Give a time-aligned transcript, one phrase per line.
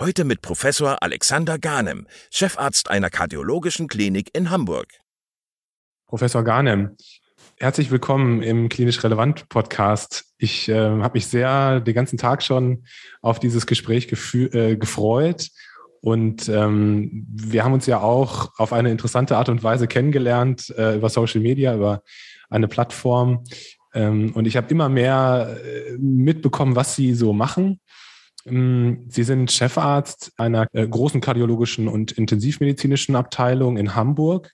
[0.00, 4.88] Heute mit Professor Alexander Garnem, Chefarzt einer kardiologischen Klinik in Hamburg.
[6.06, 6.96] Professor Garnem,
[7.58, 10.24] herzlich willkommen im Klinisch Relevant Podcast.
[10.38, 12.86] Ich äh, habe mich sehr den ganzen Tag schon
[13.20, 15.50] auf dieses Gespräch äh, gefreut.
[16.00, 20.96] Und ähm, wir haben uns ja auch auf eine interessante Art und Weise kennengelernt äh,
[20.96, 22.02] über Social Media, über
[22.48, 23.44] eine Plattform,
[23.92, 27.80] ähm, und ich habe immer mehr äh, mitbekommen, was sie so machen.
[28.46, 34.52] Ähm, sie sind Chefarzt einer äh, großen kardiologischen und intensivmedizinischen Abteilung in Hamburg.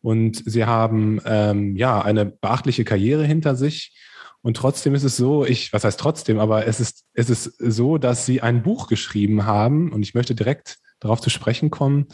[0.00, 3.96] Und sie haben ähm, ja eine beachtliche Karriere hinter sich.
[4.42, 7.98] Und trotzdem ist es so, ich, was heißt trotzdem, aber es ist, es ist so,
[7.98, 12.06] dass sie ein Buch geschrieben haben, und ich möchte direkt darauf zu sprechen kommen,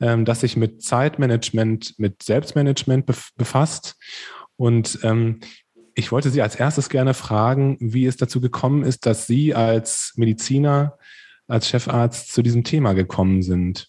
[0.00, 3.06] ähm, das sich mit Zeitmanagement, mit Selbstmanagement
[3.36, 3.96] befasst.
[4.56, 5.40] Und ähm,
[5.94, 10.12] ich wollte Sie als erstes gerne fragen, wie es dazu gekommen ist, dass Sie als
[10.16, 10.98] Mediziner,
[11.48, 13.88] als Chefarzt zu diesem Thema gekommen sind.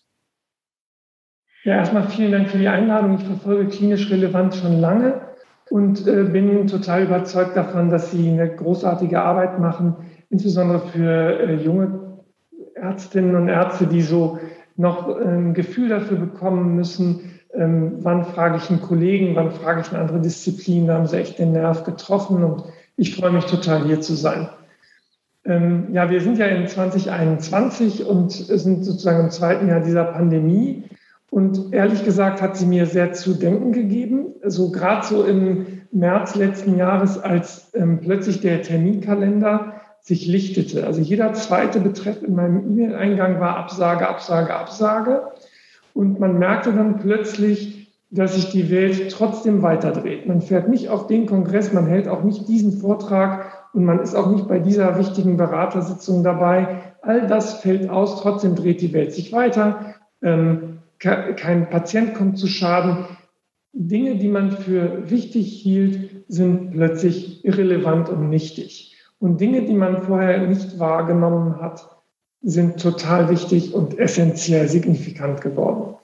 [1.63, 3.19] Ja, erstmal vielen Dank für die Einladung.
[3.19, 5.22] Ich verfolge klinisch relevant schon lange
[5.69, 9.95] und äh, bin total überzeugt davon, dass Sie eine großartige Arbeit machen,
[10.29, 12.17] insbesondere für äh, junge
[12.73, 14.40] Ärztinnen und Ärzte, die so
[14.75, 19.89] noch ein Gefühl dafür bekommen müssen, ähm, wann frage ich einen Kollegen, wann frage ich
[19.89, 22.63] eine andere Disziplin, da haben sie echt den Nerv getroffen und
[22.97, 24.50] ich freue mich total hier zu sein.
[25.44, 30.84] Ähm, ja, wir sind ja in 2021 und sind sozusagen im zweiten Jahr dieser Pandemie.
[31.31, 34.34] Und ehrlich gesagt hat sie mir sehr zu denken gegeben.
[34.41, 40.85] So also gerade so im März letzten Jahres, als ähm, plötzlich der Terminkalender sich lichtete.
[40.85, 45.23] Also jeder zweite Betreff in meinem E-Mail-Eingang war Absage, Absage, Absage.
[45.94, 47.81] Und man merkte dann plötzlich,
[48.12, 50.28] dass sich die Welt trotzdem weiterdreht.
[50.28, 54.16] Man fährt nicht auf den Kongress, man hält auch nicht diesen Vortrag und man ist
[54.16, 56.79] auch nicht bei dieser wichtigen Beratersitzung dabei.
[57.02, 59.96] All das fällt aus, trotzdem dreht die Welt sich weiter.
[60.22, 63.06] Ähm, kein Patient kommt zu Schaden.
[63.73, 68.97] Dinge, die man für wichtig hielt, sind plötzlich irrelevant und nichtig.
[69.19, 72.00] Und Dinge, die man vorher nicht wahrgenommen hat,
[72.44, 75.96] sind total wichtig und essentiell signifikant geworden.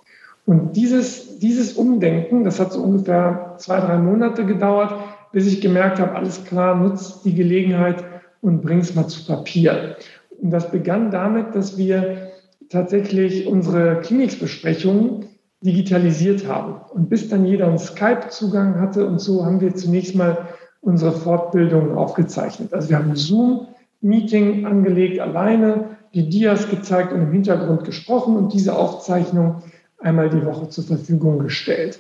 [0.46, 4.94] Und dieses, dieses Umdenken, das hat so ungefähr zwei, drei Monate gedauert,
[5.34, 8.03] bis ich gemerkt habe, alles klar, nutzt die Gelegenheit
[8.42, 9.98] und bring es mal zu Papier.
[10.42, 12.30] Und das begann damit, dass wir
[12.69, 15.25] tatsächlich unsere Klinikbesprechungen
[15.62, 16.75] digitalisiert haben.
[16.94, 20.48] Und bis dann jeder einen Skype-Zugang hatte und so haben wir zunächst mal
[20.81, 22.74] unsere Fortbildungen aufgezeichnet.
[22.74, 28.52] Also wir haben ein Zoom-Meeting angelegt alleine die Dias gezeigt und im Hintergrund gesprochen und
[28.52, 29.62] diese Aufzeichnung
[30.00, 32.00] einmal die Woche zur Verfügung gestellt.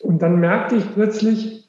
[0.00, 1.68] Und dann merkte ich plötzlich,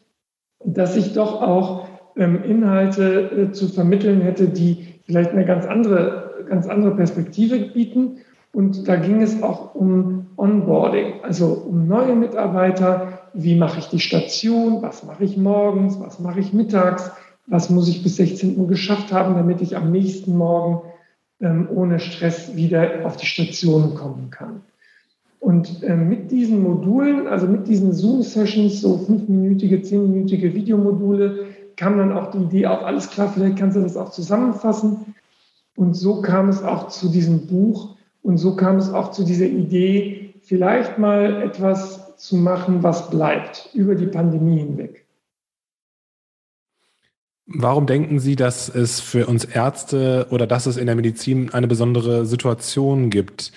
[0.63, 6.45] dass ich doch auch ähm, Inhalte äh, zu vermitteln hätte, die vielleicht eine ganz andere,
[6.47, 8.17] ganz andere Perspektive bieten.
[8.53, 13.19] Und da ging es auch um Onboarding, also um neue Mitarbeiter.
[13.33, 14.83] Wie mache ich die Station?
[14.83, 15.99] Was mache ich morgens?
[15.99, 17.11] Was mache ich mittags?
[17.47, 20.81] Was muss ich bis 16 Uhr geschafft haben, damit ich am nächsten Morgen
[21.41, 24.61] ohne Stress wieder auf die Station kommen kann.
[25.39, 31.45] Und ähm, mit diesen Modulen, also mit diesen Zoom-Sessions, so fünfminütige, zehnminütige Videomodule,
[31.77, 35.15] kam dann auch die Idee auf, alles klar, vielleicht kannst du das auch zusammenfassen.
[35.77, 39.45] Und so kam es auch zu diesem Buch und so kam es auch zu dieser
[39.45, 45.05] Idee, vielleicht mal etwas zu machen, was bleibt über die Pandemie hinweg.
[47.51, 51.67] Warum denken Sie, dass es für uns Ärzte oder dass es in der Medizin eine
[51.67, 53.51] besondere Situation gibt,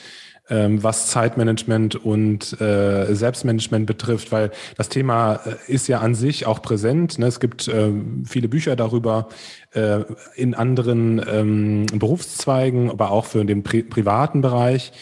[0.48, 4.32] ähm, was Zeitmanagement und äh, Selbstmanagement betrifft?
[4.32, 7.18] Weil das Thema äh, ist ja an sich auch präsent.
[7.18, 7.26] Ne?
[7.26, 7.90] Es gibt äh,
[8.24, 9.28] viele Bücher darüber
[9.72, 10.00] äh,
[10.36, 14.92] in anderen ähm, Berufszweigen, aber auch für den pri privaten Bereich.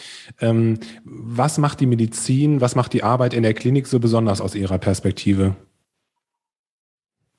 [0.41, 4.53] Ähm, was macht die Medizin, was macht die Arbeit in der Klinik so besonders aus
[4.53, 5.55] Ihrer Perspektive?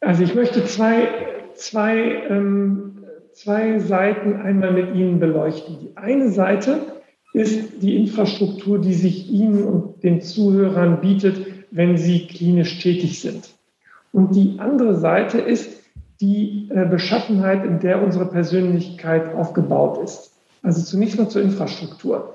[0.01, 5.79] Also ich möchte zwei zwei, ähm, zwei Seiten einmal mit Ihnen beleuchten.
[5.81, 6.81] Die eine Seite
[7.33, 13.55] ist die Infrastruktur, die sich Ihnen und den Zuhörern bietet, wenn Sie klinisch tätig sind.
[14.13, 15.83] Und die andere Seite ist
[16.21, 20.33] die äh, Beschaffenheit, in der unsere Persönlichkeit aufgebaut ist.
[20.63, 22.35] Also zunächst mal zur Infrastruktur.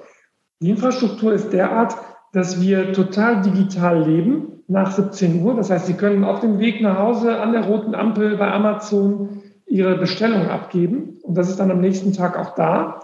[0.59, 1.95] Die Infrastruktur ist derart,
[2.33, 5.55] dass wir total digital leben nach 17 Uhr.
[5.55, 9.41] Das heißt, Sie können auf dem Weg nach Hause an der roten Ampel bei Amazon
[9.65, 13.01] Ihre Bestellung abgeben und das ist dann am nächsten Tag auch da.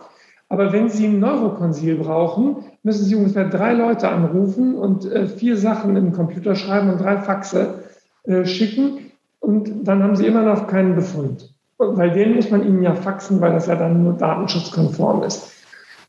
[0.49, 5.57] Aber wenn Sie ein Neurokonsil brauchen, müssen Sie ungefähr drei Leute anrufen und äh, vier
[5.57, 7.83] Sachen in den Computer schreiben und drei Faxe
[8.23, 11.53] äh, schicken und dann haben Sie immer noch keinen Befund.
[11.77, 15.51] Weil den muss man Ihnen ja faxen, weil das ja dann nur datenschutzkonform ist.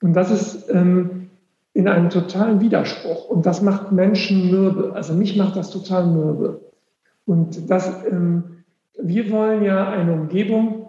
[0.03, 1.24] Und das ist ähm,
[1.75, 3.29] in einem totalen Widerspruch.
[3.29, 4.93] Und das macht Menschen mürbe.
[4.95, 6.61] Also mich macht das total mürbe.
[7.27, 8.65] Und das, ähm,
[8.99, 10.81] wir wollen ja eine Umgebung,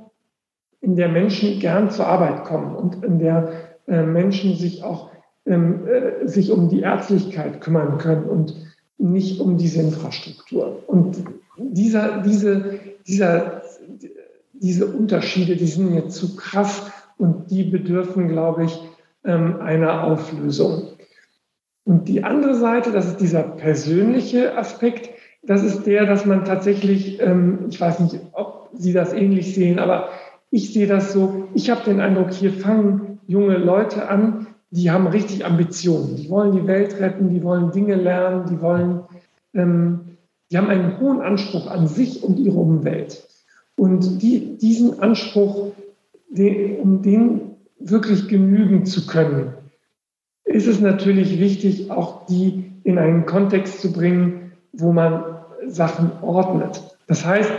[0.81, 3.51] in der Menschen gern zur Arbeit kommen und in der
[3.87, 5.09] äh, Menschen sich auch
[5.47, 8.55] ähm, äh, sich um die Ärztlichkeit kümmern können und
[8.99, 10.83] nicht um diese Infrastruktur.
[10.87, 11.23] Und
[11.57, 13.63] dieser, diese, dieser,
[14.53, 18.79] diese Unterschiede, die sind mir zu krass und die bedürfen, glaube ich,
[19.25, 20.89] ähm, einer Auflösung.
[21.83, 25.09] Und die andere Seite, das ist dieser persönliche Aspekt,
[25.43, 29.79] das ist der, dass man tatsächlich, ähm, ich weiß nicht, ob Sie das ähnlich sehen,
[29.79, 30.09] aber
[30.49, 35.07] ich sehe das so, ich habe den Eindruck, hier fangen junge Leute an, die haben
[35.07, 39.01] richtig Ambitionen, die wollen die Welt retten, die wollen Dinge lernen, die wollen,
[39.53, 40.17] ähm,
[40.51, 43.27] die haben einen hohen Anspruch an sich und ihre Umwelt.
[43.77, 45.71] Und die, diesen Anspruch,
[46.29, 49.53] den, um den wirklich genügen zu können,
[50.45, 55.23] ist es natürlich wichtig, auch die in einen Kontext zu bringen, wo man
[55.67, 56.81] Sachen ordnet.
[57.07, 57.51] Das heißt,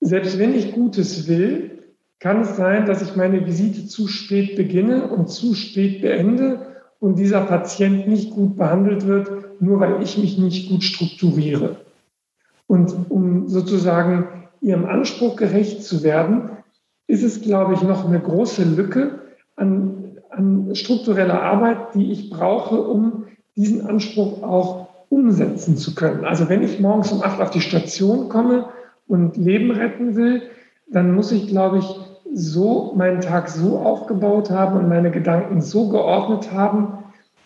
[0.00, 1.70] selbst wenn ich Gutes will,
[2.18, 7.18] kann es sein, dass ich meine Visite zu spät beginne und zu spät beende und
[7.18, 11.76] dieser Patient nicht gut behandelt wird, nur weil ich mich nicht gut strukturiere.
[12.66, 16.50] Und um sozusagen ihrem Anspruch gerecht zu werden,
[17.06, 19.20] ist es, glaube ich, noch eine große Lücke,
[19.56, 23.24] an, an struktureller Arbeit, die ich brauche, um
[23.56, 26.24] diesen Anspruch auch umsetzen zu können.
[26.24, 28.66] Also wenn ich morgens um acht auf die Station komme
[29.06, 30.42] und Leben retten will,
[30.90, 32.00] dann muss ich, glaube ich,
[32.32, 36.98] so meinen Tag so aufgebaut haben und meine Gedanken so geordnet haben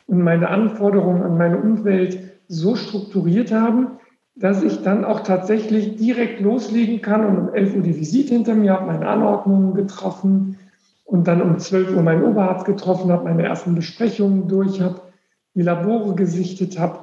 [0.07, 2.19] und meine Anforderungen an meine Umwelt
[2.49, 3.99] so strukturiert haben,
[4.35, 8.55] dass ich dann auch tatsächlich direkt loslegen kann und um 11 Uhr die Visite hinter
[8.55, 10.57] mir habe, meine Anordnungen getroffen,
[11.09, 15.01] und dann um 12 Uhr meinen Oberarzt getroffen habe, meine ersten Besprechungen durch habe,
[15.55, 16.99] die Labore gesichtet habe,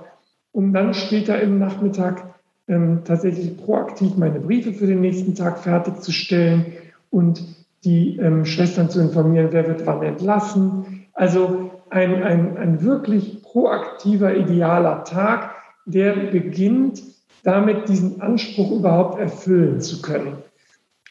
[0.52, 2.36] um dann später im Nachmittag
[2.68, 6.68] ähm, tatsächlich proaktiv meine Briefe für den nächsten Tag fertigzustellen
[7.10, 7.44] und
[7.84, 11.08] die ähm, Schwestern zu informieren, wer wird wann entlassen.
[11.14, 15.56] Also ein, ein, ein wirklich proaktiver, idealer Tag,
[15.88, 17.02] der beginnt
[17.44, 20.38] damit, diesen Anspruch überhaupt erfüllen zu können.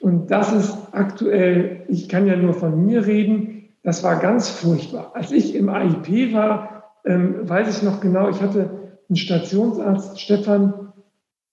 [0.04, 5.12] Und das ist aktuell, ich kann ja nur von mir reden, das war ganz furchtbar.
[5.14, 8.68] Als ich im AIP war, ähm, weiß ich noch genau, ich hatte
[9.08, 10.92] einen Stationsarzt, Stefan,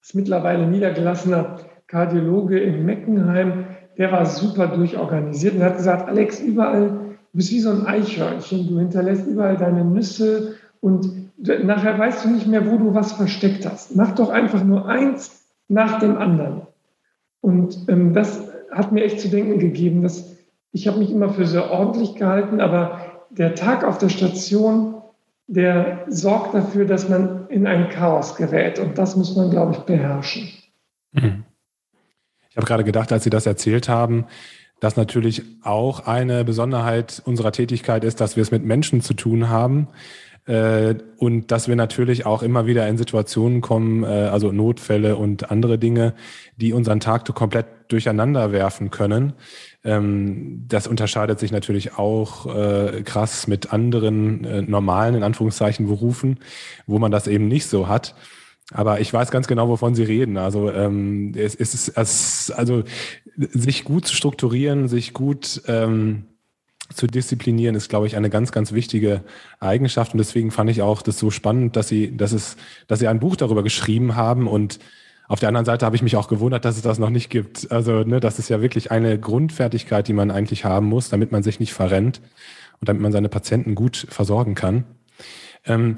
[0.02, 3.68] ist mittlerweile niedergelassener Kardiologe in Meckenheim,
[3.98, 8.68] der war super durchorganisiert und hat gesagt, Alex, überall, du bist wie so ein Eichhörnchen,
[8.68, 13.66] du hinterlässt überall deine Nüsse und nachher weißt du nicht mehr, wo du was versteckt
[13.66, 13.96] hast.
[13.96, 16.64] Mach doch einfach nur eins nach dem anderen.
[17.42, 20.38] Und ähm, das hat mir echt zu denken gegeben, dass
[20.72, 25.02] ich habe mich immer für sehr ordentlich gehalten, aber der Tag auf der Station,
[25.48, 28.80] der sorgt dafür, dass man in ein Chaos gerät.
[28.80, 30.50] Und das muss man, glaube ich, beherrschen.
[31.12, 31.44] Mhm.
[32.50, 34.28] Ich habe gerade gedacht, als Sie das erzählt haben,
[34.80, 39.48] dass natürlich auch eine Besonderheit unserer Tätigkeit ist, dass wir es mit Menschen zu tun
[39.48, 39.88] haben.
[40.48, 45.52] Äh, und dass wir natürlich auch immer wieder in Situationen kommen, äh, also Notfälle und
[45.52, 46.16] andere Dinge,
[46.58, 49.34] die unseren Tag komplett durcheinander werfen können.
[49.84, 56.40] Ähm, das unterscheidet sich natürlich auch äh, krass mit anderen normalen, in Anführungszeichen, Berufen,
[56.88, 58.16] wo man das eben nicht so hat.
[58.74, 60.38] Aber ich weiß ganz genau, wovon Sie reden.
[60.38, 62.84] Also ähm, es, es ist es, also
[63.36, 66.26] sich gut zu strukturieren, sich gut ähm,
[66.94, 69.24] zu disziplinieren, ist, glaube ich, eine ganz, ganz wichtige
[69.60, 70.14] Eigenschaft.
[70.14, 72.58] Und deswegen fand ich auch das so spannend, dass Sie, dass es,
[72.88, 74.48] dass Sie ein Buch darüber geschrieben haben.
[74.48, 74.80] Und
[75.28, 77.72] auf der anderen Seite habe ich mich auch gewundert, dass es das noch nicht gibt.
[77.72, 81.44] Also, ne, das ist ja wirklich eine Grundfertigkeit, die man eigentlich haben muss, damit man
[81.44, 82.22] sich nicht verrennt
[82.80, 84.86] und damit man seine Patienten gut versorgen kann.
[85.66, 85.96] Ähm,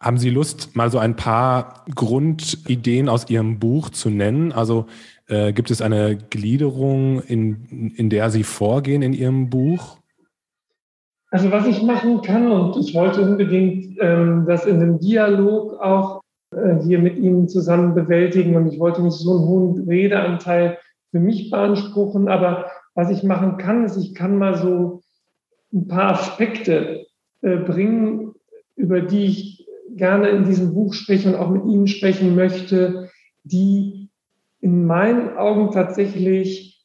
[0.00, 4.50] haben Sie Lust, mal so ein paar Grundideen aus Ihrem Buch zu nennen?
[4.50, 4.86] Also
[5.30, 9.98] äh, gibt es eine Gliederung, in, in der Sie vorgehen in Ihrem Buch?
[11.30, 16.22] Also was ich machen kann, und ich wollte unbedingt ähm, das in einem Dialog auch
[16.54, 20.78] äh, hier mit Ihnen zusammen bewältigen und ich wollte nicht so einen hohen Redeanteil
[21.12, 25.02] für mich beanspruchen, aber was ich machen kann, ist, ich kann mal so
[25.72, 27.06] ein paar Aspekte
[27.42, 28.34] äh, bringen,
[28.74, 33.08] über die ich gerne in diesem Buch sprechen und auch mit Ihnen sprechen möchte,
[33.44, 33.99] die
[34.60, 36.84] in meinen Augen tatsächlich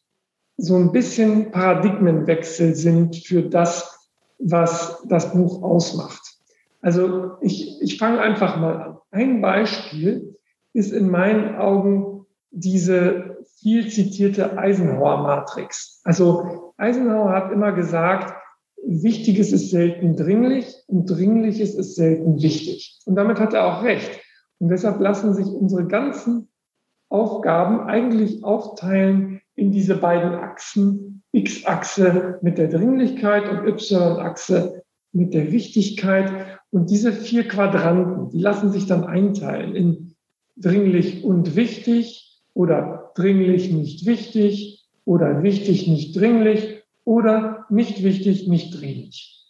[0.58, 6.22] so ein bisschen Paradigmenwechsel sind für das, was das Buch ausmacht.
[6.82, 8.98] Also ich, ich fange einfach mal an.
[9.12, 10.38] Ein Beispiel
[10.74, 16.02] ist in meinen Augen diese viel zitierte Eisenhower-Matrix.
[16.04, 18.34] Also Eisenhower hat immer gesagt,
[18.88, 23.00] Wichtiges ist selten dringlich und Dringliches ist selten wichtig.
[23.06, 24.22] Und damit hat er auch recht.
[24.60, 26.50] Und deshalb lassen sich unsere ganzen
[27.10, 35.52] Aufgaben eigentlich aufteilen in diese beiden Achsen, X-Achse mit der Dringlichkeit und Y-Achse mit der
[35.52, 36.60] Wichtigkeit.
[36.72, 40.16] Und diese vier Quadranten, die lassen sich dann einteilen in
[40.58, 48.80] dringlich und wichtig oder dringlich nicht wichtig oder wichtig nicht dringlich oder nicht wichtig nicht
[48.80, 49.46] dringlich.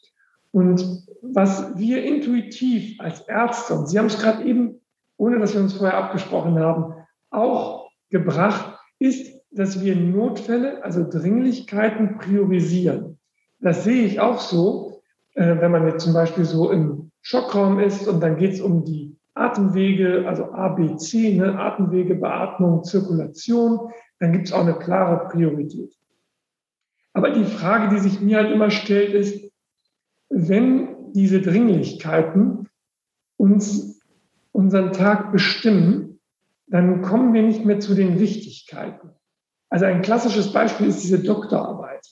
[0.51, 4.81] Und was wir intuitiv als Ärzte, und Sie haben es gerade eben,
[5.17, 6.93] ohne dass wir uns vorher abgesprochen haben,
[7.35, 13.19] auch gebracht, ist, dass wir Notfälle, also Dringlichkeiten priorisieren.
[13.59, 15.01] Das sehe ich auch so,
[15.33, 18.83] äh, wenn man jetzt zum Beispiel so im Schockraum ist und dann geht es um
[18.83, 25.93] die Atemwege, also ABC, ne, Atemwege, Beatmung, Zirkulation, dann gibt es auch eine klare Priorität.
[27.13, 29.51] Aber die Frage, die sich mir halt immer stellt, ist,
[30.29, 32.67] wenn diese Dringlichkeiten
[33.37, 34.01] uns
[34.51, 36.14] unseren Tag bestimmen,
[36.67, 39.11] dann kommen wir nicht mehr zu den Wichtigkeiten.
[39.69, 42.05] Also ein klassisches Beispiel ist diese Doktorarbeit.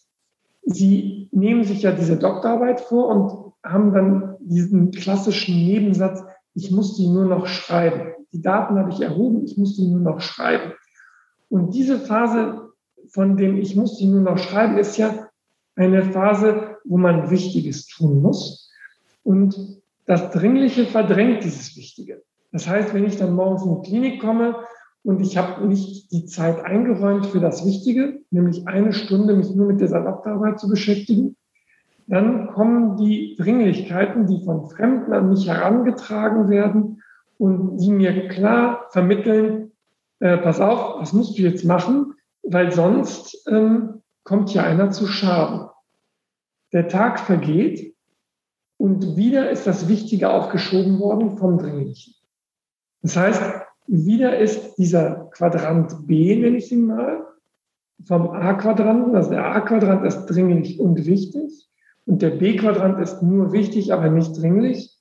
[0.63, 6.95] Sie nehmen sich ja diese Doktorarbeit vor und haben dann diesen klassischen Nebensatz, ich muss
[6.95, 8.13] die nur noch schreiben.
[8.31, 10.73] Die Daten habe ich erhoben, ich muss die nur noch schreiben.
[11.49, 12.63] Und diese Phase
[13.09, 15.29] von dem ich muss die nur noch schreiben, ist ja
[15.75, 18.71] eine Phase, wo man Wichtiges tun muss.
[19.23, 22.23] Und das Dringliche verdrängt dieses Wichtige.
[22.53, 24.55] Das heißt, wenn ich dann morgens in die Klinik komme
[25.03, 29.65] und ich habe nicht die Zeit eingeräumt für das Wichtige, nämlich eine Stunde mich nur
[29.65, 31.35] mit der Doktorarbeit zu beschäftigen,
[32.05, 37.01] dann kommen die Dringlichkeiten, die von Fremden an mich herangetragen werden
[37.39, 39.71] und die mir klar vermitteln,
[40.19, 45.07] äh, pass auf, was musst du jetzt machen, weil sonst ähm, kommt hier einer zu
[45.07, 45.69] Schaden.
[46.71, 47.95] Der Tag vergeht
[48.77, 52.13] und wieder ist das Wichtige aufgeschoben worden vom Dringlichen.
[53.03, 53.41] Das heißt,
[53.87, 57.27] wieder ist dieser Quadrant B, nenne ich ihn mal,
[58.05, 61.69] vom A-Quadranten, also der A-Quadrant ist dringlich und wichtig
[62.05, 64.97] und der B-Quadrant ist nur wichtig, aber nicht dringlich.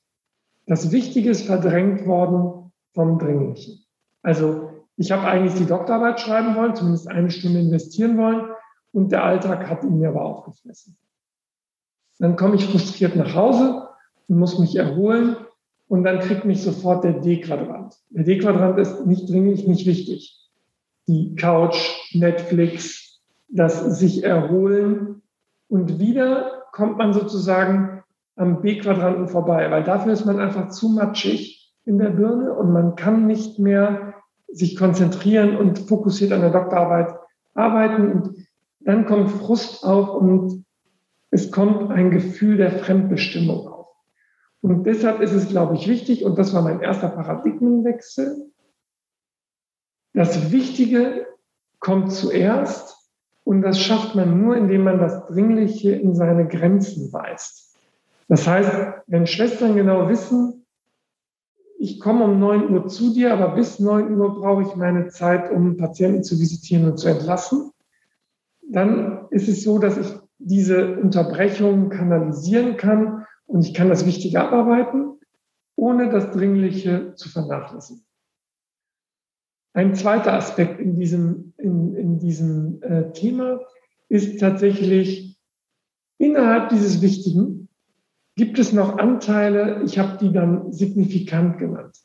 [0.66, 3.84] Das Wichtige ist verdrängt worden vom Dringlichen.
[4.22, 8.50] Also ich habe eigentlich die Doktorarbeit schreiben wollen, zumindest eine Stunde investieren wollen
[8.92, 10.96] und der Alltag hat ihn mir aber aufgefressen.
[12.18, 13.88] Dann komme ich frustriert nach Hause
[14.28, 15.36] und muss mich erholen
[15.92, 17.94] und dann kriegt mich sofort der D-Quadrant.
[18.08, 20.40] Der D-Quadrant ist nicht dringlich, nicht wichtig.
[21.06, 21.76] Die Couch,
[22.14, 25.20] Netflix, das sich erholen
[25.68, 28.02] und wieder kommt man sozusagen
[28.36, 32.96] am B-Quadranten vorbei, weil dafür ist man einfach zu matschig in der Birne und man
[32.96, 34.14] kann nicht mehr
[34.48, 37.14] sich konzentrieren und fokussiert an der Doktorarbeit
[37.52, 38.46] arbeiten und
[38.80, 40.64] dann kommt Frust auf und
[41.30, 43.71] es kommt ein Gefühl der Fremdbestimmung.
[44.62, 48.50] Und deshalb ist es, glaube ich, wichtig, und das war mein erster Paradigmenwechsel,
[50.14, 51.26] das Wichtige
[51.80, 52.96] kommt zuerst
[53.44, 57.76] und das schafft man nur, indem man das Dringliche in seine Grenzen weist.
[58.28, 58.70] Das heißt,
[59.08, 60.64] wenn Schwestern genau wissen,
[61.78, 65.50] ich komme um 9 Uhr zu dir, aber bis 9 Uhr brauche ich meine Zeit,
[65.50, 67.72] um Patienten zu visitieren und zu entlassen,
[68.62, 70.06] dann ist es so, dass ich
[70.38, 73.21] diese Unterbrechung kanalisieren kann
[73.52, 75.20] und ich kann das Wichtige abarbeiten,
[75.76, 78.02] ohne das Dringliche zu vernachlässigen.
[79.74, 83.60] Ein zweiter Aspekt in diesem, in, in diesem äh, Thema
[84.08, 85.38] ist tatsächlich,
[86.16, 87.68] innerhalb dieses Wichtigen
[88.36, 91.98] gibt es noch Anteile, ich habe die dann signifikant genannt.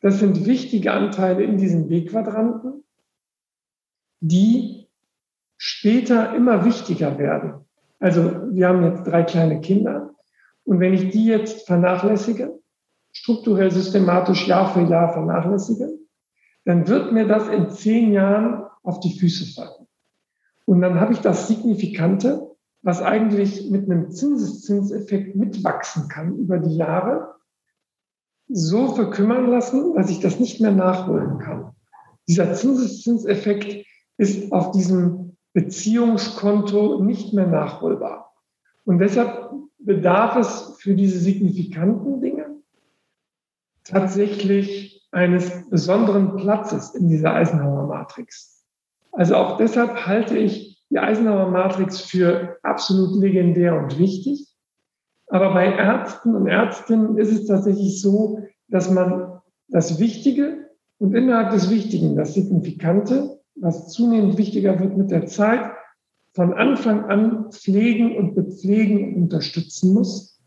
[0.00, 2.84] Das sind wichtige Anteile in diesem B-Quadranten,
[4.20, 4.86] die
[5.56, 7.64] später immer wichtiger werden.
[7.98, 8.22] Also
[8.52, 10.13] wir haben jetzt drei kleine Kinder
[10.64, 12.58] und wenn ich die jetzt vernachlässige,
[13.12, 15.98] strukturell systematisch Jahr für Jahr vernachlässige,
[16.64, 19.86] dann wird mir das in zehn Jahren auf die Füße fallen.
[20.66, 22.50] Und dann habe ich das Signifikante,
[22.82, 27.34] was eigentlich mit einem Zinseszinseffekt mitwachsen kann über die Jahre,
[28.48, 31.72] so verkümmern lassen, dass ich das nicht mehr nachholen kann.
[32.28, 38.32] Dieser Zinseszinseffekt ist auf diesem Beziehungskonto nicht mehr nachholbar.
[38.84, 39.52] Und deshalb
[39.84, 42.46] bedarf es für diese signifikanten Dinge
[43.84, 48.64] tatsächlich eines besonderen Platzes in dieser Eisenhower Matrix.
[49.12, 54.48] Also auch deshalb halte ich die Eisenhower Matrix für absolut legendär und wichtig.
[55.28, 61.50] Aber bei Ärzten und Ärztinnen ist es tatsächlich so, dass man das Wichtige und innerhalb
[61.50, 65.70] des Wichtigen, das Signifikante, was zunehmend wichtiger wird mit der Zeit,
[66.34, 70.40] von Anfang an pflegen und bepflegen und unterstützen muss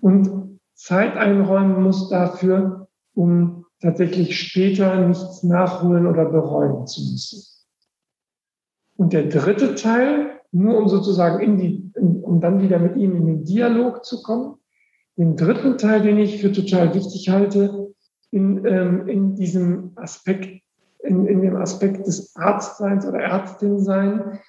[0.00, 7.42] und Zeit einräumen muss dafür, um tatsächlich später nichts nachholen oder bereuen zu müssen.
[8.96, 13.26] Und der dritte Teil, nur um sozusagen in die, um dann wieder mit Ihnen in
[13.26, 14.56] den Dialog zu kommen,
[15.16, 17.94] den dritten Teil, den ich für total wichtig halte,
[18.30, 20.62] in, ähm, in diesem Aspekt,
[21.00, 24.40] in, in dem Aspekt des Arztseins oder Ärztinsein,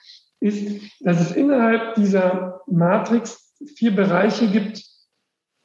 [0.41, 4.83] ist, dass es innerhalb dieser Matrix vier Bereiche gibt,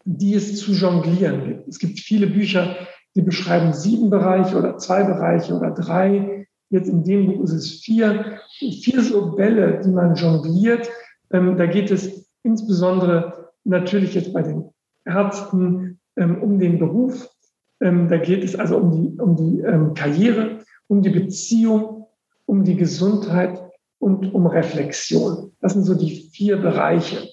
[0.05, 1.69] die es zu jonglieren gibt.
[1.69, 2.77] Es gibt viele Bücher,
[3.17, 6.47] die beschreiben sieben Bereiche oder zwei Bereiche oder drei.
[6.69, 8.39] Jetzt in dem Buch ist es vier.
[8.59, 10.89] Vier so Bälle, die man jongliert.
[11.33, 14.71] Ähm, da geht es insbesondere natürlich jetzt bei den
[15.05, 17.29] Ärzten ähm, um den Beruf.
[17.81, 19.63] Ähm, da geht es also um die, um die
[19.99, 22.07] Karriere, um die Beziehung,
[22.45, 23.66] um die Gesundheit
[23.99, 25.53] und um Reflexion.
[25.61, 27.29] Das sind so die vier Bereiche.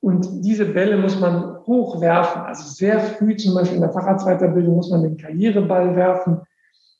[0.00, 2.42] Und diese Bälle muss man hochwerfen.
[2.42, 6.40] Also sehr früh, zum Beispiel in der Facharztweiterbildung, muss man den Karriereball werfen,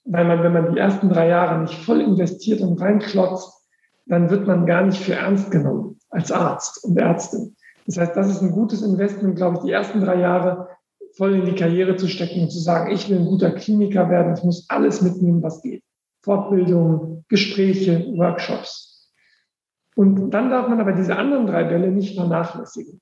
[0.05, 3.53] weil man, wenn man die ersten drei Jahre nicht voll investiert und reinklotzt,
[4.07, 7.57] dann wird man gar nicht für ernst genommen als Arzt und Ärztin.
[7.87, 10.69] Das heißt, das ist ein gutes Investment, glaube ich, die ersten drei Jahre
[11.17, 14.35] voll in die Karriere zu stecken und zu sagen, ich will ein guter Kliniker werden,
[14.37, 15.83] ich muss alles mitnehmen, was geht.
[16.23, 18.96] Fortbildung, Gespräche, Workshops.
[19.97, 23.01] Und dann darf man aber diese anderen drei Bälle nicht vernachlässigen.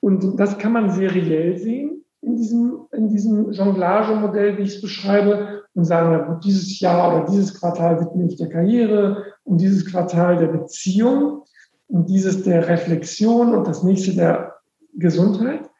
[0.00, 5.62] Und das kann man seriell sehen in diesem, in diesem Jonglage-Modell, wie ich es beschreibe,
[5.74, 10.36] und sagen, ja, dieses Jahr oder dieses Quartal widme ich der Karriere und dieses Quartal
[10.36, 11.44] der Beziehung
[11.86, 14.56] und dieses der Reflexion und das nächste der
[14.94, 15.70] Gesundheit.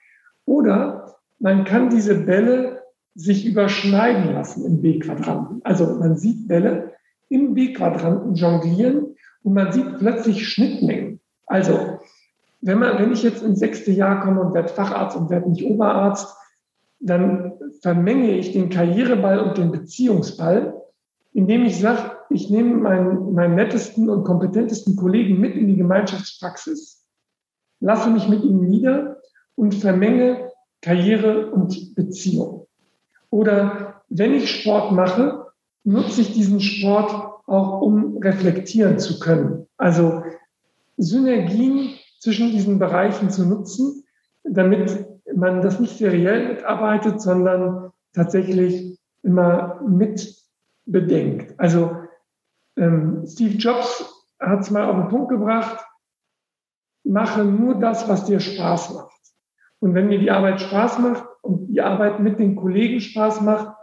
[0.47, 2.83] Oder man kann diese Bälle
[3.15, 5.61] sich überschneiden lassen im B-Quadranten.
[5.65, 6.93] Also man sieht Bälle
[7.29, 11.21] im B-Quadranten jonglieren und man sieht plötzlich Schnittmengen.
[11.47, 11.99] Also,
[12.61, 15.65] wenn, man, wenn ich jetzt ins sechste Jahr komme und werde Facharzt und werde nicht
[15.65, 16.35] Oberarzt,
[17.01, 20.81] dann vermenge ich den Karriereball und den Beziehungsball,
[21.33, 27.05] indem ich sage, ich nehme meinen, meinen nettesten und kompetentesten Kollegen mit in die Gemeinschaftspraxis,
[27.81, 29.19] lasse mich mit ihm nieder
[29.57, 30.51] und vermenge
[30.81, 32.67] Karriere und Beziehung.
[33.31, 35.47] Oder wenn ich Sport mache,
[35.85, 39.67] nutze ich diesen Sport auch um reflektieren zu können.
[39.77, 40.23] Also
[40.97, 44.05] Synergien zwischen diesen Bereichen zu nutzen,
[44.45, 50.37] damit man das nicht seriell mitarbeitet, sondern tatsächlich immer mit
[50.85, 51.59] bedenkt.
[51.59, 51.97] Also
[52.77, 55.85] ähm, Steve Jobs hat es mal auf den Punkt gebracht,
[57.05, 59.13] mache nur das, was dir Spaß macht.
[59.81, 63.77] Und wenn mir die Arbeit Spaß macht und die Arbeit mit den Kollegen Spaß macht,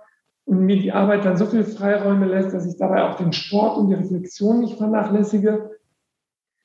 [0.50, 3.78] und mir die Arbeit dann so viel Freiräume lässt, dass ich dabei auch den Sport
[3.78, 5.78] und die Reflexion nicht vernachlässige,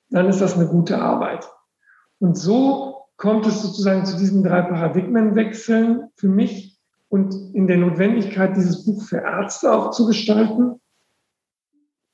[0.09, 1.47] dann ist das eine gute Arbeit.
[2.19, 8.57] Und so kommt es sozusagen zu diesen drei Paradigmenwechseln für mich und in der Notwendigkeit,
[8.57, 10.81] dieses Buch für Ärzte auch zu gestalten.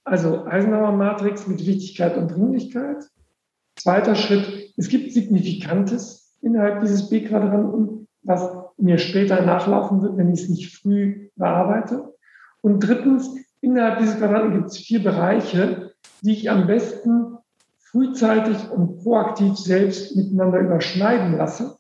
[0.03, 3.09] Also Eisenhower Matrix mit Wichtigkeit und Dringlichkeit.
[3.77, 10.43] Zweiter Schritt, es gibt Signifikantes, innerhalb dieses B-Quadranten, was mir später nachlaufen wird, wenn ich
[10.43, 12.15] es nicht früh bearbeite.
[12.61, 17.39] Und drittens, innerhalb dieses Quadranten gibt es vier Bereiche, die ich am besten
[17.79, 21.77] frühzeitig und proaktiv selbst miteinander überschneiden lasse.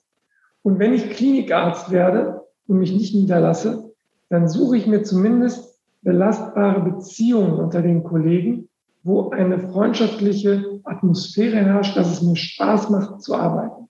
[0.62, 3.92] Und wenn ich Klinikarzt werde und mich nicht niederlasse,
[4.28, 8.68] dann suche ich mir zumindest belastbare Beziehungen unter den Kollegen,
[9.02, 13.88] wo eine freundschaftliche Atmosphäre herrscht, dass es mir Spaß macht zu arbeiten.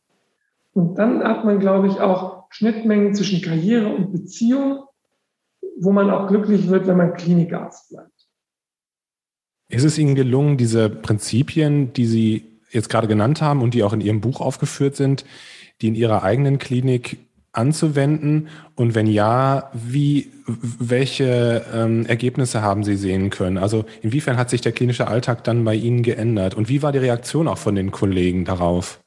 [0.72, 4.84] Und dann hat man, glaube ich, auch Schnittmengen zwischen Karriere und Beziehung,
[5.78, 8.10] wo man auch glücklich wird, wenn man Klinikarzt bleibt.
[9.68, 13.92] Ist es Ihnen gelungen, diese Prinzipien, die Sie jetzt gerade genannt haben und die auch
[13.92, 15.24] in Ihrem Buch aufgeführt sind,
[15.80, 17.18] die in Ihrer eigenen Klinik
[17.52, 18.48] anzuwenden?
[18.74, 23.58] Und wenn ja, wie, welche ähm, Ergebnisse haben Sie sehen können?
[23.58, 26.54] Also inwiefern hat sich der klinische Alltag dann bei Ihnen geändert?
[26.54, 29.00] Und wie war die Reaktion auch von den Kollegen darauf?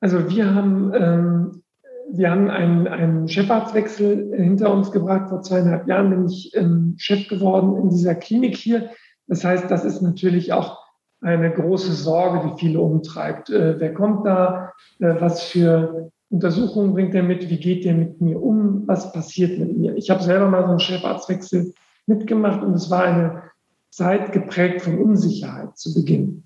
[0.00, 1.62] Also wir haben, ähm,
[2.10, 5.28] wir haben einen, einen Chefarztwechsel hinter uns gebracht.
[5.28, 8.90] Vor zweieinhalb Jahren bin ich ähm, Chef geworden in dieser Klinik hier.
[9.26, 10.78] Das heißt, das ist natürlich auch
[11.20, 13.50] eine große Sorge, die viele umtreibt.
[13.50, 14.72] Äh, wer kommt da?
[15.00, 17.48] Äh, was für Untersuchungen bringt er mit?
[17.50, 18.84] Wie geht der mit mir um?
[18.86, 19.96] Was passiert mit mir?
[19.96, 21.72] Ich habe selber mal so einen Chefarztwechsel
[22.06, 23.42] mitgemacht und es war eine
[23.90, 26.44] Zeit geprägt von Unsicherheit zu Beginn.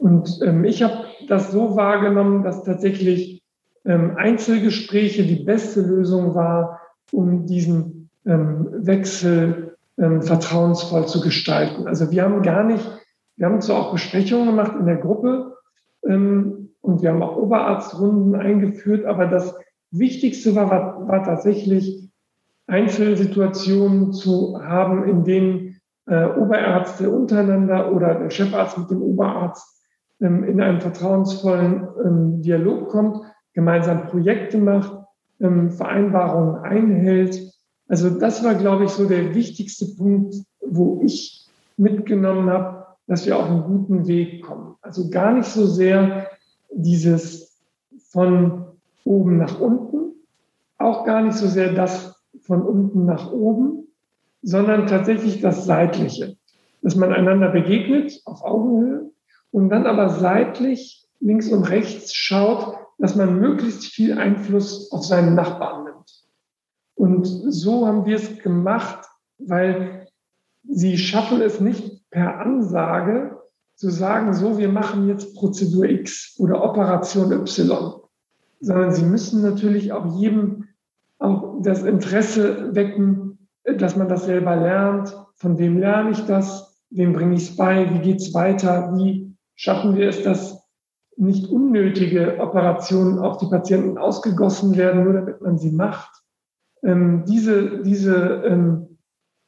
[0.00, 3.39] Und ähm, ich habe das so wahrgenommen, dass tatsächlich
[3.84, 6.80] ähm, Einzelgespräche die beste Lösung war,
[7.12, 11.86] um diesen ähm, Wechsel ähm, vertrauensvoll zu gestalten.
[11.86, 12.86] Also wir haben gar nicht,
[13.36, 15.56] wir haben zwar auch Besprechungen gemacht in der Gruppe
[16.06, 19.54] ähm, und wir haben auch Oberarztrunden eingeführt, aber das
[19.90, 22.10] Wichtigste war, war, war tatsächlich
[22.66, 29.84] Einzelsituationen zu haben, in denen äh, Oberärzte untereinander oder der Chefarzt mit dem Oberarzt
[30.20, 33.24] ähm, in einem vertrauensvollen ähm, Dialog kommt,
[33.60, 34.90] gemeinsam Projekte macht,
[35.38, 37.52] ähm, Vereinbarungen einhält.
[37.88, 40.34] Also das war, glaube ich, so der wichtigste Punkt,
[40.66, 41.46] wo ich
[41.76, 44.76] mitgenommen habe, dass wir auf einen guten Weg kommen.
[44.80, 46.28] Also gar nicht so sehr
[46.72, 47.58] dieses
[48.08, 48.64] von
[49.04, 50.14] oben nach unten,
[50.78, 53.88] auch gar nicht so sehr das von unten nach oben,
[54.40, 56.38] sondern tatsächlich das Seitliche,
[56.80, 59.10] dass man einander begegnet auf Augenhöhe
[59.50, 65.34] und dann aber seitlich links und rechts schaut, dass man möglichst viel Einfluss auf seinen
[65.34, 66.24] Nachbarn nimmt.
[66.94, 69.06] Und so haben wir es gemacht,
[69.38, 70.06] weil
[70.68, 73.40] sie schaffen es nicht per Ansage
[73.74, 77.92] zu sagen, so, wir machen jetzt Prozedur X oder Operation Y,
[78.60, 80.68] sondern sie müssen natürlich auch jedem
[81.18, 85.16] auch das Interesse wecken, dass man das selber lernt.
[85.36, 86.78] Von wem lerne ich das?
[86.90, 87.88] Wem bringe ich es bei?
[87.94, 88.92] Wie geht es weiter?
[88.96, 90.59] Wie schaffen wir es, dass
[91.20, 96.10] nicht unnötige Operationen auf die Patienten ausgegossen werden, nur damit man sie macht.
[96.82, 98.98] Ähm, diese diese ähm,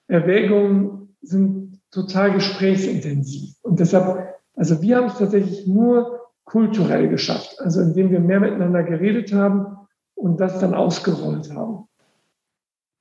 [0.07, 3.55] Erwägungen sind total gesprächsintensiv.
[3.63, 8.83] Und deshalb, also wir haben es tatsächlich nur kulturell geschafft, also indem wir mehr miteinander
[8.83, 9.79] geredet haben
[10.15, 11.85] und das dann ausgerollt haben.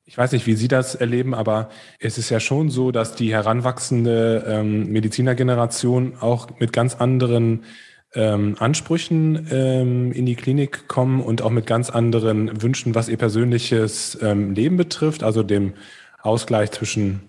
[0.06, 3.32] Ich weiß nicht, wie Sie das erleben, aber es ist ja schon so, dass die
[3.32, 7.64] heranwachsende ähm, Medizinergeneration auch mit ganz anderen
[8.14, 13.18] ähm, Ansprüchen ähm, in die Klinik kommen und auch mit ganz anderen Wünschen, was ihr
[13.18, 15.74] persönliches ähm, Leben betrifft, also dem
[16.22, 17.22] Ausgleich zwischen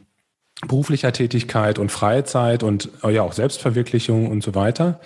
[0.66, 5.00] beruflicher Tätigkeit und Freizeit und äh, ja auch Selbstverwirklichung und so weiter.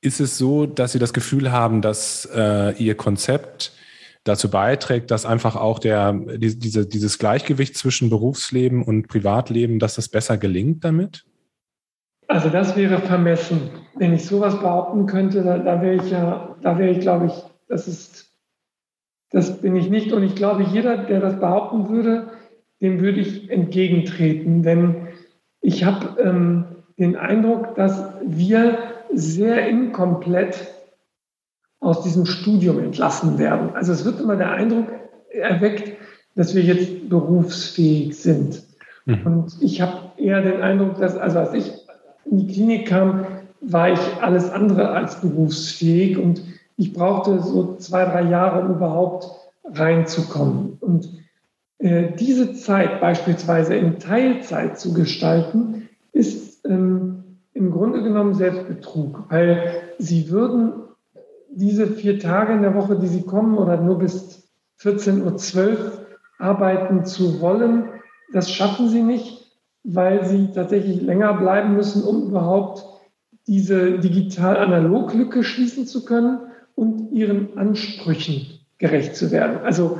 [0.00, 3.72] Ist es so, dass Sie das Gefühl haben, dass äh, Ihr Konzept
[4.24, 9.94] dazu beiträgt, dass einfach auch der, die, diese, dieses Gleichgewicht zwischen Berufsleben und Privatleben, dass
[9.94, 11.24] das besser gelingt damit?
[12.28, 13.70] Also das wäre vermessen.
[13.94, 17.32] Wenn ich sowas behaupten könnte, da, da wäre ich ja, da wäre ich, glaube ich,
[17.68, 18.32] das ist,
[19.30, 20.12] das bin ich nicht.
[20.12, 22.28] Und ich glaube, jeder, der das behaupten würde,
[22.80, 24.62] dem würde ich entgegentreten.
[24.62, 25.08] Denn
[25.60, 26.64] ich habe ähm,
[26.98, 28.78] den Eindruck, dass wir
[29.12, 30.72] sehr inkomplett
[31.80, 33.70] aus diesem Studium entlassen werden.
[33.74, 34.88] Also es wird immer der Eindruck
[35.30, 35.96] erweckt,
[36.34, 38.62] dass wir jetzt berufsfähig sind.
[39.04, 39.26] Mhm.
[39.26, 41.72] Und ich habe eher den Eindruck, dass, also als ich
[42.30, 43.24] in die Klinik kam,
[43.60, 46.42] war ich alles andere als berufsfähig und
[46.76, 49.30] ich brauchte so zwei, drei Jahre, um überhaupt
[49.64, 50.76] reinzukommen.
[50.80, 51.08] Und
[51.78, 59.82] äh, diese Zeit beispielsweise in Teilzeit zu gestalten, ist ähm, im Grunde genommen Selbstbetrug, weil
[59.98, 60.72] sie würden
[61.50, 64.46] diese vier Tage in der Woche, die sie kommen, oder nur bis
[64.80, 65.92] 14.12 Uhr
[66.38, 67.84] arbeiten zu wollen,
[68.32, 69.45] das schaffen sie nicht,
[69.88, 72.84] weil sie tatsächlich länger bleiben müssen, um überhaupt
[73.46, 76.40] diese digital-analog-Lücke schließen zu können
[76.74, 78.46] und ihren Ansprüchen
[78.78, 79.58] gerecht zu werden.
[79.62, 79.98] Also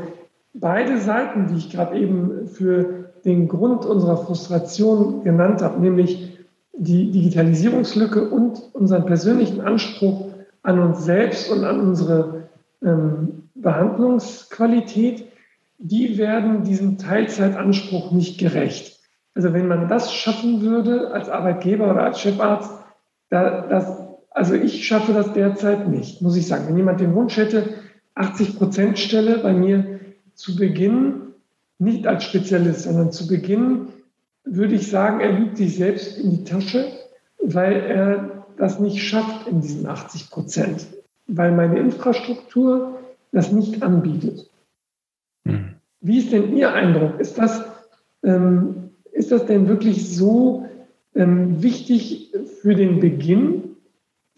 [0.53, 6.37] beide Seiten, die ich gerade eben für den Grund unserer Frustration genannt habe, nämlich
[6.73, 12.49] die Digitalisierungslücke und unseren persönlichen Anspruch an uns selbst und an unsere
[12.83, 15.27] ähm, Behandlungsqualität,
[15.79, 18.96] die werden diesem Teilzeitanspruch nicht gerecht.
[19.37, 22.71] Also wenn man das schaffen würde als Arbeitgeber oder als Chefarzt,
[23.29, 23.99] da, das,
[24.31, 26.67] also ich schaffe das derzeit nicht, muss ich sagen.
[26.67, 27.75] Wenn jemand den Wunsch hätte,
[28.15, 30.01] 80 Prozent Stelle bei mir
[30.35, 31.35] zu Beginn,
[31.79, 33.89] nicht als Spezialist, sondern zu Beginn,
[34.45, 36.87] würde ich sagen, er lügt sich selbst in die Tasche,
[37.39, 40.87] weil er das nicht schafft in diesen 80 Prozent,
[41.27, 43.01] weil meine Infrastruktur
[43.33, 44.51] das nicht anbietet.
[45.45, 45.75] Hm.
[46.01, 47.21] Wie ist denn Ihr Eindruck?
[47.21, 47.63] Ist das,
[48.23, 48.86] ähm,
[49.17, 50.67] ist das denn wirklich so
[51.15, 53.77] ähm, wichtig für den Beginn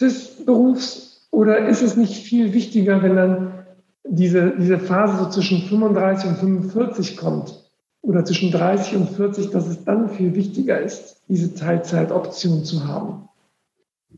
[0.00, 3.66] des Berufs oder ist es nicht viel wichtiger, wenn dann
[4.04, 7.68] diese, diese Phase so zwischen 35 und 45 kommt
[8.00, 13.28] oder zwischen 30 und 40, dass es dann viel wichtiger ist, diese Teilzeitoption zu haben?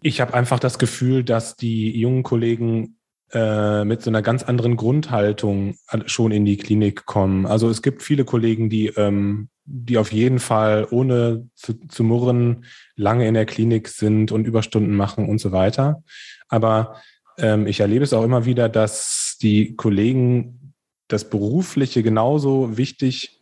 [0.02, 2.96] Ich habe einfach das Gefühl, dass die jungen Kollegen
[3.32, 7.46] äh, mit so einer ganz anderen Grundhaltung schon in die Klinik kommen.
[7.46, 12.64] Also es gibt viele Kollegen, die, ähm, die auf jeden Fall ohne zu, zu murren
[12.96, 16.02] lange in der Klinik sind und Überstunden machen und so weiter.
[16.48, 16.96] Aber
[17.38, 20.74] ähm, ich erlebe es auch immer wieder, dass die Kollegen
[21.08, 23.39] das Berufliche genauso wichtig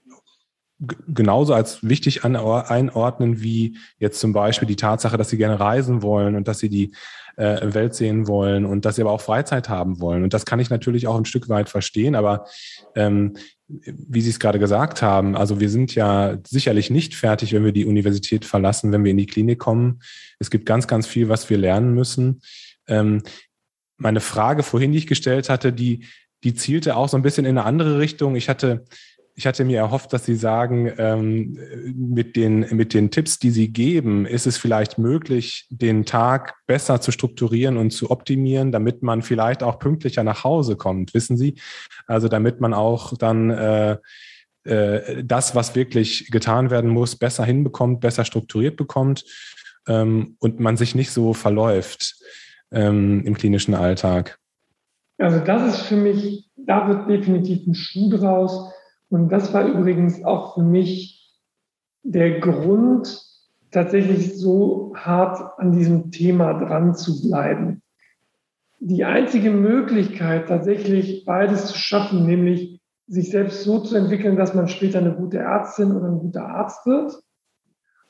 [0.80, 6.36] genauso als wichtig einordnen wie jetzt zum Beispiel die Tatsache, dass sie gerne reisen wollen
[6.36, 6.92] und dass sie die
[7.36, 10.22] äh, Welt sehen wollen und dass sie aber auch Freizeit haben wollen.
[10.22, 12.46] Und das kann ich natürlich auch ein Stück weit verstehen, aber
[12.94, 13.34] ähm,
[13.68, 17.72] wie Sie es gerade gesagt haben, also wir sind ja sicherlich nicht fertig, wenn wir
[17.72, 20.00] die Universität verlassen, wenn wir in die Klinik kommen.
[20.38, 22.40] Es gibt ganz, ganz viel, was wir lernen müssen.
[22.86, 23.22] Ähm,
[23.98, 26.06] meine Frage vorhin, die ich gestellt hatte, die,
[26.44, 28.36] die zielte auch so ein bisschen in eine andere Richtung.
[28.36, 28.84] Ich hatte
[29.38, 31.56] ich hatte mir erhofft, dass Sie sagen, ähm,
[31.94, 37.00] mit, den, mit den Tipps, die Sie geben, ist es vielleicht möglich, den Tag besser
[37.00, 41.54] zu strukturieren und zu optimieren, damit man vielleicht auch pünktlicher nach Hause kommt, wissen Sie?
[42.08, 43.98] Also damit man auch dann äh,
[44.64, 49.24] äh, das, was wirklich getan werden muss, besser hinbekommt, besser strukturiert bekommt
[49.86, 52.16] ähm, und man sich nicht so verläuft
[52.72, 54.40] ähm, im klinischen Alltag.
[55.16, 58.72] Also das ist für mich, da wird definitiv ein Schuh draus
[59.10, 61.36] und das war übrigens auch für mich
[62.02, 63.24] der Grund,
[63.70, 67.82] tatsächlich so hart an diesem Thema dran zu bleiben.
[68.80, 74.68] Die einzige Möglichkeit, tatsächlich beides zu schaffen, nämlich sich selbst so zu entwickeln, dass man
[74.68, 77.20] später eine gute Ärztin oder ein guter Arzt wird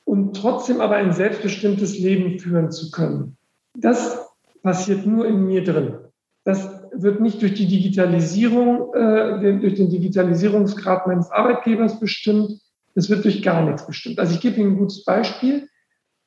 [0.03, 3.37] und trotzdem aber ein selbstbestimmtes Leben führen zu können.
[3.75, 4.27] Das
[4.61, 5.97] passiert nur in mir drin.
[6.43, 12.59] Das wird nicht durch die Digitalisierung, äh, durch den Digitalisierungsgrad meines Arbeitgebers bestimmt.
[12.95, 14.19] Es wird durch gar nichts bestimmt.
[14.19, 15.67] Also ich gebe Ihnen ein gutes Beispiel.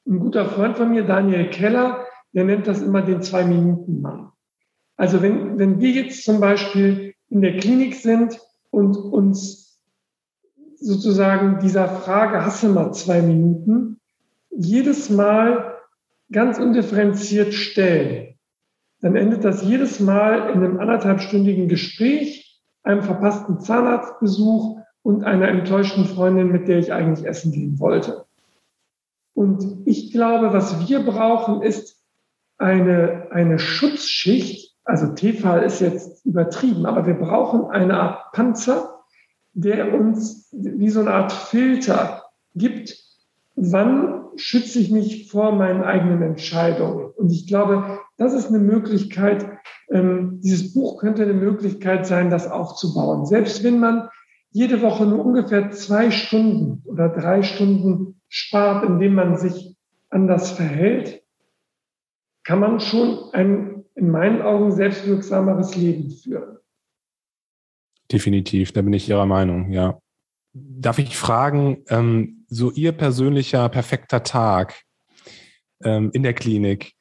[0.06, 4.30] Ein guter Freund von mir, Daniel Keller, der nennt das immer den Zwei-Minuten-Mann.
[4.96, 8.38] Also wenn, wenn wir jetzt zum Beispiel in der Klinik sind
[8.70, 9.80] und uns
[10.76, 14.00] sozusagen dieser Frage, hast du mal zwei Minuten,
[14.50, 15.78] jedes Mal
[16.30, 18.34] ganz undifferenziert stellen,
[19.02, 26.06] dann endet das jedes Mal in einem anderthalbstündigen Gespräch, einem verpassten Zahnarztbesuch und einer enttäuschten
[26.06, 28.24] Freundin, mit der ich eigentlich essen gehen wollte.
[29.34, 32.00] Und ich glaube, was wir brauchen, ist
[32.58, 34.76] eine, eine Schutzschicht.
[34.84, 39.00] Also Tefal ist jetzt übertrieben, aber wir brauchen eine Art Panzer,
[39.52, 42.22] der uns wie so eine Art Filter
[42.54, 42.96] gibt,
[43.56, 47.10] wann schütze ich mich vor meinen eigenen Entscheidungen.
[47.16, 49.58] Und ich glaube, das ist eine Möglichkeit,
[49.90, 53.26] ähm, dieses Buch könnte eine Möglichkeit sein, das aufzubauen.
[53.26, 54.08] Selbst wenn man
[54.50, 59.76] jede Woche nur ungefähr zwei Stunden oder drei Stunden spart, indem man sich
[60.10, 61.22] anders verhält,
[62.44, 66.58] kann man schon ein in meinen Augen selbstwirksameres Leben führen.
[68.10, 69.98] Definitiv, da bin ich Ihrer Meinung, ja.
[70.54, 74.82] Darf ich fragen, ähm, so Ihr persönlicher perfekter Tag
[75.82, 76.92] ähm, in der Klinik,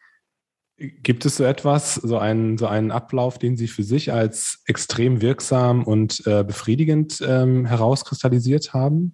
[0.78, 5.22] gibt es so etwas, so einen, so einen Ablauf, den Sie für sich als extrem
[5.22, 9.14] wirksam und äh, befriedigend ähm, herauskristallisiert haben?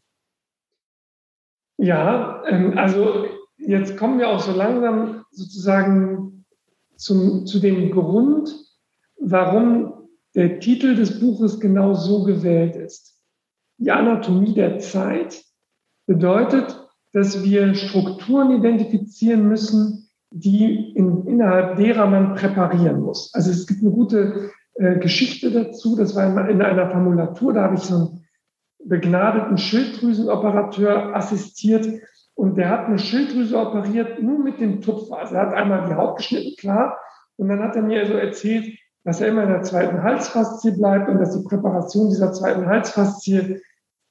[1.77, 3.25] Ja, ähm, also
[3.57, 6.45] jetzt kommen wir auch so langsam sozusagen
[6.95, 8.55] zum, zu dem Grund,
[9.19, 13.19] warum der Titel des Buches genau so gewählt ist.
[13.79, 15.46] Die Anatomie der Zeit
[16.07, 23.31] bedeutet, dass wir Strukturen identifizieren müssen, die in, innerhalb derer man präparieren muss.
[23.33, 25.95] Also es gibt eine gute äh, Geschichte dazu.
[25.95, 28.25] Das war in, in einer Formulatur, da habe ich so einen
[28.83, 31.87] begnadeten Schilddrüsenoperateur assistiert
[32.35, 35.19] und der hat eine Schilddrüse operiert nur mit dem Tupfer.
[35.19, 36.97] Also er hat einmal die Haut geschnitten, klar,
[37.37, 41.09] und dann hat er mir so erzählt, dass er immer in der zweiten Halsfaszie bleibt
[41.09, 43.61] und dass die Präparation dieser zweiten Halsfaszie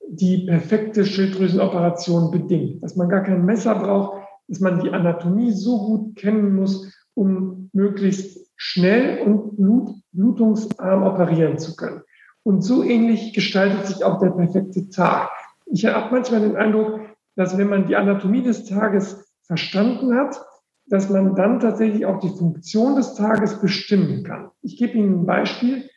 [0.08, 2.82] die perfekte Schilddrüsenoperation bedingt.
[2.82, 7.70] Dass man gar kein Messer braucht, dass man die Anatomie so gut kennen muss, um
[7.72, 12.02] möglichst schnell und blut, blutungsarm operieren zu können.
[12.42, 15.30] Und so ähnlich gestaltet sich auch der perfekte Tag.
[15.66, 17.00] Ich habe manchmal den Eindruck,
[17.34, 20.40] dass wenn man die Anatomie des Tages verstanden hat,
[20.86, 24.50] dass man dann tatsächlich auch die Funktion des Tages bestimmen kann.
[24.62, 25.88] Ich gebe Ihnen ein Beispiel,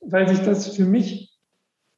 [0.00, 1.33] weil sich das für mich,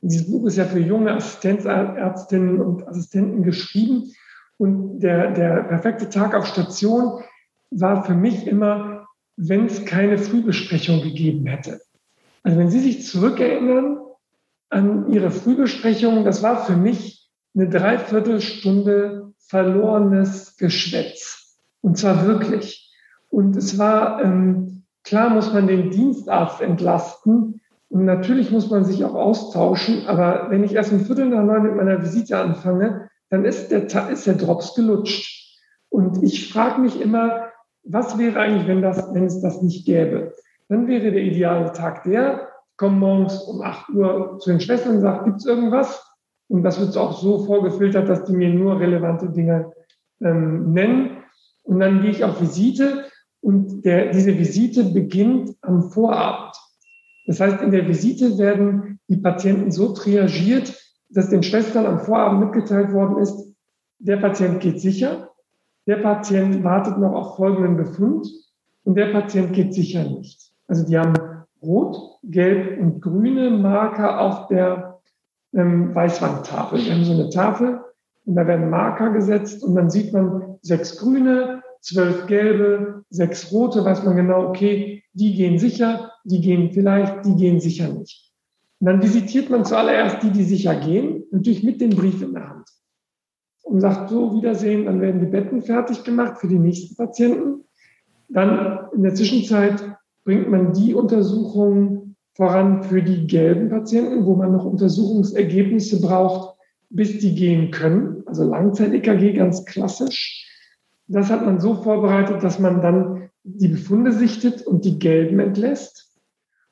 [0.09, 4.13] dieses Buch ist ja für junge Assistenzärztinnen und Assistenten geschrieben
[4.57, 7.23] und der, der perfekte Tag auf Station
[7.71, 11.81] war für mich immer, wenn es keine Frühbesprechung gegeben hätte.
[12.43, 13.99] Also wenn Sie sich zurückerinnern
[14.71, 21.59] an Ihre Frühbesprechung, das war für mich eine Dreiviertelstunde verlorenes Geschwätz.
[21.81, 22.95] Und zwar wirklich.
[23.29, 29.15] Und es war, ähm, klar muss man den Dienstarzt entlasten natürlich muss man sich auch
[29.15, 33.71] austauschen, aber wenn ich erst ein Viertel nach neun mit meiner Visite anfange, dann ist
[33.71, 35.59] der, ist der Drops gelutscht.
[35.89, 37.47] Und ich frage mich immer,
[37.85, 40.35] was wäre eigentlich, wenn, das, wenn es das nicht gäbe?
[40.69, 45.01] Dann wäre der ideale Tag der, komme morgens um 8 Uhr zu den Schwestern und
[45.01, 46.05] sage, gibt es irgendwas?
[46.49, 49.73] Und das wird auch so vorgefiltert, dass die mir nur relevante Dinge
[50.21, 51.25] ähm, nennen.
[51.63, 53.05] Und dann gehe ich auf Visite
[53.41, 56.55] und der, diese Visite beginnt am Vorabend.
[57.27, 60.75] Das heißt, in der Visite werden die Patienten so triagiert,
[61.11, 63.55] dass den Schwestern am Vorabend mitgeteilt worden ist,
[63.99, 65.31] der Patient geht sicher,
[65.87, 68.27] der Patient wartet noch auf folgenden Befund
[68.85, 70.53] und der Patient geht sicher nicht.
[70.69, 71.15] Also die haben
[71.63, 75.01] rot, gelb und grüne Marker auf der
[75.55, 76.85] ähm, Weißwandtafel.
[76.85, 77.81] Wir haben so eine Tafel
[78.25, 83.85] und da werden Marker gesetzt und dann sieht man sechs grüne, zwölf gelbe, sechs rote,
[83.85, 88.33] weiß man genau, okay, die gehen sicher, die gehen vielleicht, die gehen sicher nicht.
[88.81, 92.51] Und dann visitiert man zuallererst die, die sicher gehen, natürlich mit dem Brief in der
[92.51, 92.69] Hand.
[93.63, 97.65] Und sagt so, Wiedersehen, dann werden die Betten fertig gemacht für die nächsten Patienten.
[98.29, 99.83] Dann in der Zwischenzeit
[100.25, 106.57] bringt man die Untersuchungen voran für die gelben Patienten, wo man noch Untersuchungsergebnisse braucht,
[106.91, 108.23] bis die gehen können.
[108.27, 110.46] Also Langzeit-EKG ganz klassisch.
[111.09, 116.13] Das hat man so vorbereitet, dass man dann die Befunde sichtet und die gelben entlässt.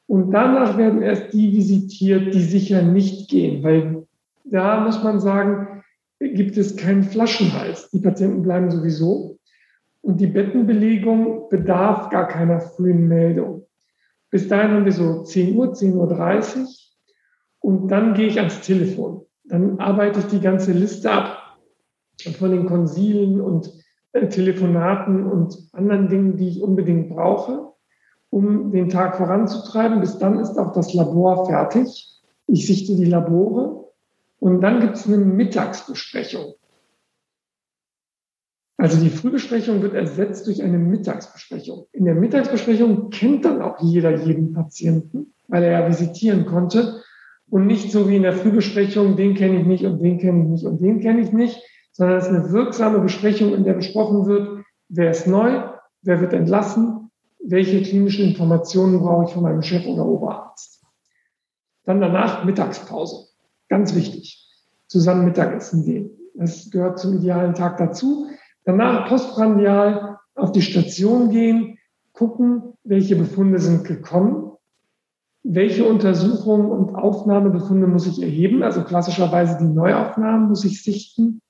[0.07, 4.07] Und danach werden erst die visitiert, die sicher nicht gehen, weil
[4.45, 5.83] da muss man sagen,
[6.19, 7.91] gibt es keinen Flaschenhals.
[7.91, 9.39] Die Patienten bleiben sowieso.
[10.03, 13.67] Und die Bettenbelegung bedarf gar keiner frühen Meldung.
[14.31, 16.69] Bis dahin haben wir so 10 Uhr, 10.30 Uhr.
[17.61, 19.23] Und dann gehe ich ans Telefon.
[19.45, 21.59] Dann arbeite ich die ganze Liste ab
[22.39, 23.73] von den Konsilen und
[24.15, 27.75] Telefonaten und anderen Dingen, die ich unbedingt brauche
[28.35, 30.01] um den Tag voranzutreiben.
[30.01, 32.21] Bis dann ist auch das Labor fertig.
[32.49, 33.93] Ich sichte die Labore
[34.41, 36.55] und dann gibt es eine Mittagsbesprechung.
[38.77, 41.87] Also die Frühbesprechung wird ersetzt durch eine Mittagsbesprechung.
[41.93, 47.03] In der Mittagsbesprechung kennt dann auch jeder jeden Patienten, weil er ja visitieren konnte.
[47.49, 50.49] Und nicht so wie in der Frühbesprechung, den kenne ich nicht und den kenne ich
[50.49, 51.63] nicht und den kenne ich nicht,
[51.95, 55.63] sondern es ist eine wirksame Besprechung, in der besprochen wird, wer ist neu,
[56.03, 60.85] wer wird entlassen, welche klinischen Informationen brauche ich von meinem Chef oder Oberarzt.
[61.85, 63.29] Dann danach Mittagspause.
[63.69, 64.51] Ganz wichtig.
[64.89, 66.11] Zusammen Mittagessen gehen.
[66.35, 68.27] Das gehört zum idealen Tag dazu.
[68.65, 71.79] Danach postprandial auf die Station gehen,
[72.13, 74.53] gucken, welche Befunde sind gekommen,
[75.45, 78.65] welche Untersuchungen und Aufnahmebefunde muss ich erheben.
[78.65, 81.41] Also klassischerweise die Neuaufnahmen muss ich sichten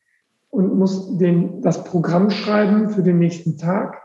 [0.54, 4.00] und muss den, das Programm schreiben für den nächsten Tag.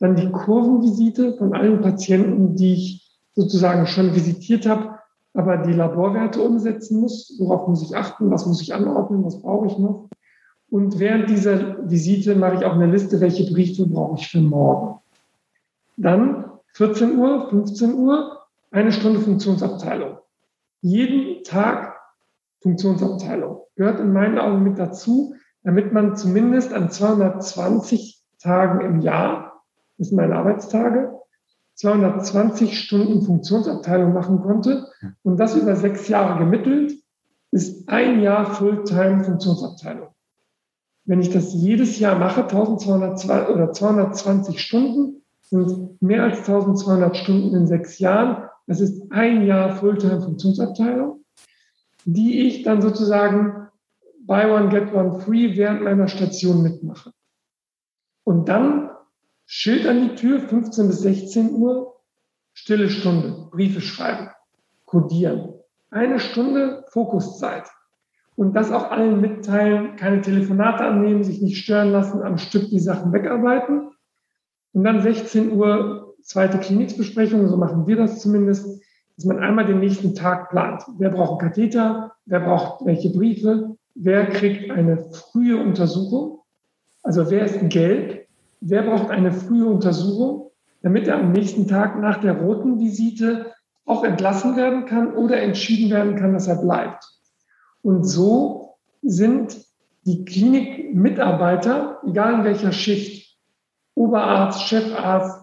[0.00, 4.98] Dann die Kurvenvisite von allen Patienten, die ich sozusagen schon visitiert habe,
[5.34, 7.36] aber die Laborwerte umsetzen muss.
[7.38, 8.30] Worauf muss ich achten?
[8.30, 9.24] Was muss ich anordnen?
[9.24, 10.08] Was brauche ich noch?
[10.68, 15.00] Und während dieser Visite mache ich auch eine Liste, welche Briefe brauche ich für morgen.
[15.96, 18.40] Dann 14 Uhr, 15 Uhr,
[18.72, 20.18] eine Stunde Funktionsabteilung.
[20.80, 21.94] Jeden Tag
[22.62, 23.60] Funktionsabteilung.
[23.76, 25.33] Gehört in meinen Augen mit dazu,
[25.64, 29.54] damit man zumindest an 220 Tagen im Jahr
[29.98, 31.20] das sind meine Arbeitstage,
[31.74, 34.86] 220 Stunden Funktionsabteilung machen konnte
[35.22, 36.94] und das über sechs Jahre gemittelt,
[37.50, 40.08] ist ein Jahr Fulltime Funktionsabteilung.
[41.04, 47.54] Wenn ich das jedes Jahr mache, 1200 oder 220 Stunden, sind mehr als 1200 Stunden
[47.54, 48.48] in sechs Jahren.
[48.66, 51.22] Das ist ein Jahr Fulltime-Funktionsabteilung,
[52.06, 53.63] die ich dann sozusagen
[54.26, 57.12] buy one, get one free während meiner Station mitmache.
[58.24, 58.90] Und dann
[59.46, 62.00] Schild an die Tür, 15 bis 16 Uhr,
[62.54, 64.30] stille Stunde, Briefe schreiben,
[64.86, 65.54] codieren.
[65.90, 67.64] Eine Stunde Fokuszeit.
[68.36, 72.80] Und das auch allen mitteilen, keine Telefonate annehmen, sich nicht stören lassen, am Stück die
[72.80, 73.90] Sachen wegarbeiten.
[74.72, 78.82] Und dann 16 Uhr zweite Klinikbesprechung, so machen wir das zumindest,
[79.14, 80.82] dass man einmal den nächsten Tag plant.
[80.98, 82.12] Wer braucht einen Katheter?
[82.24, 83.76] Wer braucht welche Briefe?
[83.94, 86.40] Wer kriegt eine frühe Untersuchung?
[87.02, 88.26] Also wer ist gelb?
[88.60, 90.50] Wer braucht eine frühe Untersuchung,
[90.82, 93.52] damit er am nächsten Tag nach der roten Visite
[93.84, 97.04] auch entlassen werden kann oder entschieden werden kann, dass er bleibt?
[97.82, 99.64] Und so sind
[100.06, 103.38] die Klinikmitarbeiter, egal in welcher Schicht,
[103.94, 105.40] Oberarzt, Chefarzt,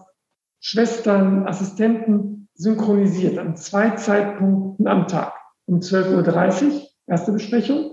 [0.60, 5.32] Schwestern, Assistenten, synchronisiert an zwei Zeitpunkten am Tag.
[5.64, 7.91] Um 12.30 Uhr erste Besprechung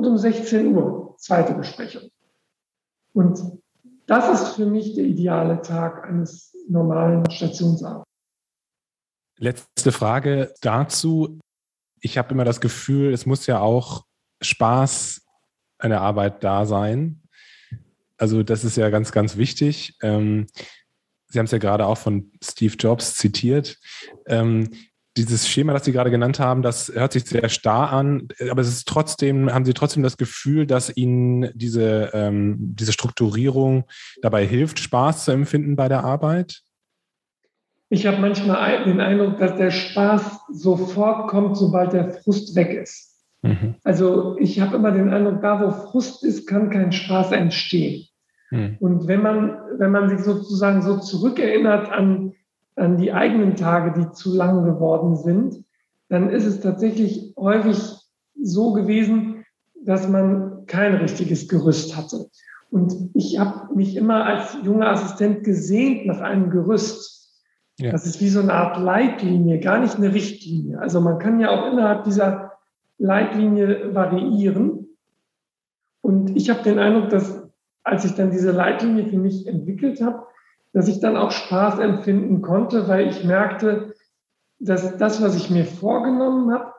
[0.00, 2.10] und um 16 Uhr zweite Besprechung.
[3.12, 3.38] Und
[4.06, 8.08] das ist für mich der ideale Tag eines normalen Stationsarbeits.
[9.36, 11.38] Letzte Frage dazu.
[12.00, 14.06] Ich habe immer das Gefühl, es muss ja auch
[14.40, 15.26] Spaß
[15.78, 17.22] an der Arbeit da sein.
[18.16, 19.98] Also das ist ja ganz, ganz wichtig.
[20.02, 20.46] Ähm,
[21.26, 23.78] Sie haben es ja gerade auch von Steve Jobs zitiert.
[25.16, 28.68] Dieses Schema, das Sie gerade genannt haben, das hört sich sehr starr an, aber es
[28.68, 33.84] ist trotzdem, haben Sie trotzdem das Gefühl, dass Ihnen diese, ähm, diese Strukturierung
[34.22, 36.62] dabei hilft, Spaß zu empfinden bei der Arbeit?
[37.88, 43.10] Ich habe manchmal den Eindruck, dass der Spaß sofort kommt, sobald der Frust weg ist.
[43.42, 43.74] Mhm.
[43.82, 48.06] Also ich habe immer den Eindruck, da wo Frust ist, kann kein Spaß entstehen.
[48.50, 48.76] Mhm.
[48.78, 52.32] Und wenn man, wenn man sich sozusagen so zurückerinnert an
[52.80, 55.64] an die eigenen Tage, die zu lang geworden sind,
[56.08, 57.78] dann ist es tatsächlich häufig
[58.42, 59.44] so gewesen,
[59.84, 62.28] dass man kein richtiges Gerüst hatte.
[62.70, 67.42] Und ich habe mich immer als junger Assistent gesehnt nach einem Gerüst.
[67.78, 67.90] Ja.
[67.90, 70.78] Das ist wie so eine Art Leitlinie, gar nicht eine Richtlinie.
[70.78, 72.52] Also man kann ja auch innerhalb dieser
[72.98, 74.88] Leitlinie variieren.
[76.02, 77.48] Und ich habe den Eindruck, dass
[77.82, 80.26] als ich dann diese Leitlinie für mich entwickelt habe,
[80.72, 83.94] dass ich dann auch Spaß empfinden konnte, weil ich merkte,
[84.58, 86.72] dass das, was ich mir vorgenommen habe,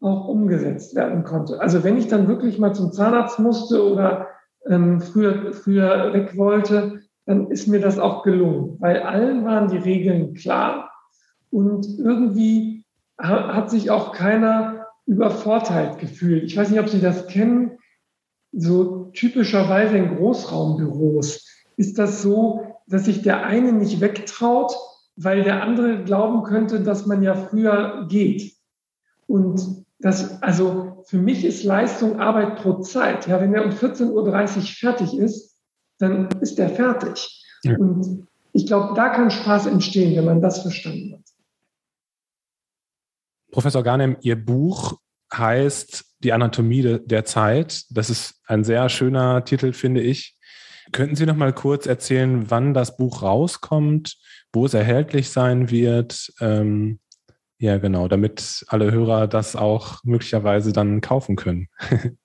[0.00, 1.60] auch umgesetzt werden konnte.
[1.60, 4.28] Also wenn ich dann wirklich mal zum Zahnarzt musste oder
[4.66, 9.76] ähm, früher, früher weg wollte, dann ist mir das auch gelungen, weil allen waren die
[9.76, 10.90] Regeln klar
[11.50, 12.84] und irgendwie
[13.18, 16.44] hat sich auch keiner übervorteilt gefühlt.
[16.44, 17.72] Ich weiß nicht, ob Sie das kennen.
[18.52, 24.72] So typischerweise in Großraumbüros ist das so, dass sich der eine nicht wegtraut,
[25.16, 28.54] weil der andere glauben könnte, dass man ja früher geht.
[29.26, 33.28] Und das, also für mich ist Leistung Arbeit pro Zeit.
[33.28, 35.56] Ja, wenn er um 14.30 Uhr fertig ist,
[35.98, 37.44] dann ist er fertig.
[37.62, 37.76] Ja.
[37.76, 41.20] Und ich glaube, da kann Spaß entstehen, wenn man das verstanden hat.
[43.52, 44.98] Professor Garnem, Ihr Buch
[45.32, 47.84] heißt Die Anatomie der Zeit.
[47.90, 50.36] Das ist ein sehr schöner Titel, finde ich.
[50.92, 54.16] Könnten Sie noch mal kurz erzählen, wann das Buch rauskommt,
[54.52, 56.32] wo es erhältlich sein wird?
[56.40, 56.98] Ähm,
[57.58, 61.68] ja, genau, damit alle Hörer das auch möglicherweise dann kaufen können.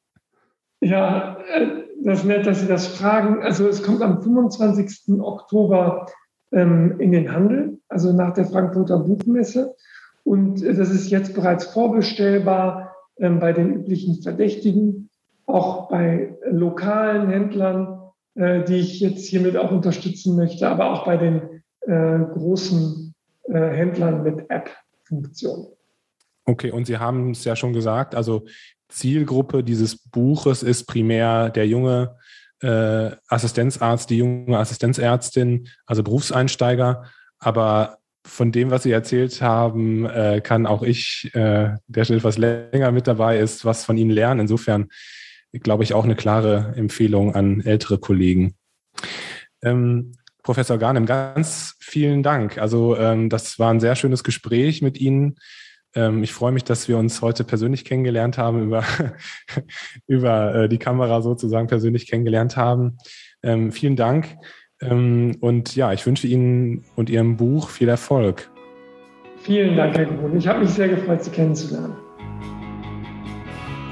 [0.81, 1.67] ja, äh,
[2.03, 3.43] das ist nett, dass Sie das fragen.
[3.43, 5.19] Also es kommt am 25.
[5.19, 6.07] Oktober
[6.51, 9.75] ähm, in den Handel, also nach der Frankfurter Buchmesse.
[10.23, 15.09] Und äh, das ist jetzt bereits vorbestellbar ähm, bei den üblichen Verdächtigen,
[15.45, 17.94] auch bei lokalen Händlern
[18.35, 23.13] äh, die ich jetzt hiermit auch unterstützen möchte, aber auch bei den äh, großen
[23.43, 25.67] äh, Händlern mit App-Funktion.
[26.45, 28.45] Okay, und Sie haben es ja schon gesagt, also
[28.89, 32.17] Zielgruppe dieses Buches ist primär der junge
[32.61, 37.05] äh, Assistenzarzt, die junge Assistenzärztin, also Berufseinsteiger.
[37.39, 42.37] Aber von dem, was Sie erzählt haben, äh, kann auch ich, äh, der schon etwas
[42.37, 44.41] länger mit dabei ist, was von Ihnen lernen.
[44.41, 44.89] Insofern
[45.61, 48.55] glaube ich, auch eine klare Empfehlung an ältere Kollegen.
[49.63, 52.59] Ähm, Professor Garnem, ganz vielen Dank.
[52.59, 55.37] Also ähm, das war ein sehr schönes Gespräch mit Ihnen.
[55.95, 58.83] Ähm, ich freue mich, dass wir uns heute persönlich kennengelernt haben, über,
[60.07, 62.97] über äh, die Kamera sozusagen persönlich kennengelernt haben.
[63.41, 64.27] Ähm, vielen Dank.
[64.81, 68.51] Ähm, und ja, ich wünsche Ihnen und Ihrem Buch viel Erfolg.
[69.37, 70.37] Vielen Dank, Herr Grun.
[70.37, 71.95] Ich habe mich sehr gefreut, Sie kennenzulernen.